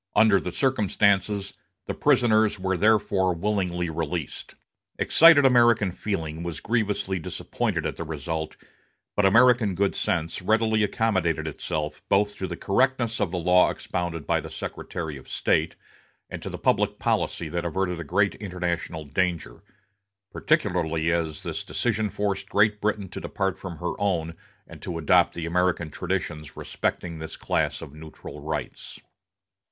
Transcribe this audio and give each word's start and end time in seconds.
Under 0.15 0.39
the 0.39 0.51
circumstances, 0.51 1.53
the 1.85 1.93
prisoners 1.93 2.59
were 2.59 2.75
therefore 2.75 3.35
willingly 3.35 3.87
released. 3.91 4.55
Excited 4.97 5.45
American 5.45 5.91
feeling 5.91 6.41
was 6.41 6.59
grievously 6.59 7.19
disappointed 7.19 7.85
at 7.85 7.97
the 7.97 8.03
result; 8.03 8.57
but 9.15 9.27
American 9.27 9.75
good 9.75 9.93
sense 9.93 10.41
readily 10.41 10.81
accommodated 10.81 11.45
itself 11.45 12.01
both 12.09 12.35
to 12.37 12.47
the 12.47 12.57
correctness 12.57 13.21
of 13.21 13.29
the 13.29 13.37
law 13.37 13.69
expounded 13.69 14.25
by 14.25 14.39
the 14.39 14.49
Secretary 14.49 15.17
of 15.17 15.29
State, 15.29 15.75
and 16.31 16.41
to 16.41 16.49
the 16.49 16.57
public 16.57 16.97
policy 16.97 17.47
that 17.47 17.63
averted 17.63 17.99
a 17.99 18.03
great 18.03 18.33
international 18.33 19.05
danger; 19.05 19.61
particularly 20.31 21.11
as 21.11 21.43
this 21.43 21.63
decision 21.63 22.09
forced 22.09 22.49
Great 22.49 22.81
Britain 22.81 23.07
to 23.07 23.21
depart 23.21 23.59
from 23.59 23.77
her 23.77 23.93
own 24.01 24.33
and 24.65 24.81
to 24.81 24.97
adopt 24.97 25.35
the 25.35 25.45
American 25.45 25.91
traditions 25.91 26.57
respecting 26.57 27.19
this 27.19 27.37
class 27.37 27.83
of 27.83 27.93
neutral 27.93 28.41
rights. 28.41 28.99